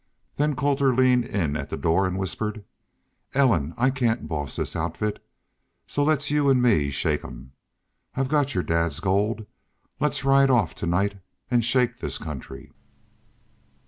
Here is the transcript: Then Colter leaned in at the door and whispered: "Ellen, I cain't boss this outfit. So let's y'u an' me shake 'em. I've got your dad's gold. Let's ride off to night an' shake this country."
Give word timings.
Then 0.33 0.55
Colter 0.55 0.95
leaned 0.95 1.25
in 1.25 1.55
at 1.55 1.69
the 1.69 1.77
door 1.77 2.07
and 2.07 2.17
whispered: 2.17 2.63
"Ellen, 3.35 3.75
I 3.77 3.91
cain't 3.91 4.27
boss 4.27 4.55
this 4.55 4.75
outfit. 4.75 5.23
So 5.85 6.03
let's 6.03 6.31
y'u 6.31 6.49
an' 6.49 6.59
me 6.59 6.89
shake 6.89 7.23
'em. 7.23 7.51
I've 8.15 8.27
got 8.27 8.55
your 8.55 8.63
dad's 8.63 8.99
gold. 8.99 9.45
Let's 9.99 10.25
ride 10.25 10.49
off 10.49 10.73
to 10.77 10.87
night 10.87 11.17
an' 11.51 11.61
shake 11.61 11.99
this 11.99 12.17
country." 12.17 12.71